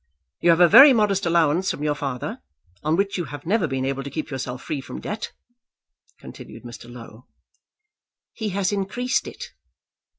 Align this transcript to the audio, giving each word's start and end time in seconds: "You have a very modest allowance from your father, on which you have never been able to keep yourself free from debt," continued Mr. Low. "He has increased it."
"You 0.39 0.49
have 0.49 0.59
a 0.61 0.67
very 0.67 0.93
modest 0.93 1.27
allowance 1.27 1.69
from 1.69 1.83
your 1.83 1.93
father, 1.93 2.41
on 2.81 2.95
which 2.95 3.19
you 3.19 3.25
have 3.25 3.45
never 3.45 3.67
been 3.67 3.85
able 3.85 4.01
to 4.01 4.09
keep 4.09 4.31
yourself 4.31 4.63
free 4.63 4.81
from 4.81 4.99
debt," 4.99 5.31
continued 6.19 6.63
Mr. 6.63 6.91
Low. 6.91 7.27
"He 8.33 8.49
has 8.49 8.71
increased 8.71 9.27
it." 9.27 9.53